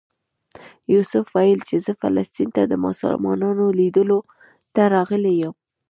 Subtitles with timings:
[0.93, 4.19] یوسف ویل چې زه فلسطین ته د مسلمانانو لیدلو
[4.75, 5.53] ته راغلی یم.